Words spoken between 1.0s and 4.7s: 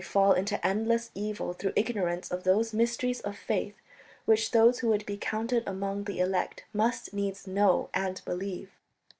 evil through ignorance of those mysteries of faith which